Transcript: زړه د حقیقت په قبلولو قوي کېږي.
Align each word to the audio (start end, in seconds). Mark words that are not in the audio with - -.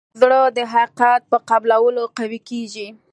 زړه 0.19 0.39
د 0.57 0.59
حقیقت 0.73 1.21
په 1.31 1.37
قبلولو 1.49 2.03
قوي 2.17 2.39
کېږي. 2.49 2.87